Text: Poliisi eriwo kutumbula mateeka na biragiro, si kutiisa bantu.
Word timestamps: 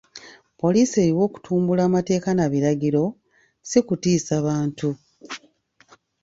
Poliisi 0.59 0.95
eriwo 1.05 1.25
kutumbula 1.33 1.83
mateeka 1.95 2.29
na 2.37 2.45
biragiro, 2.53 3.03
si 3.69 3.79
kutiisa 3.87 4.35
bantu. 4.47 4.89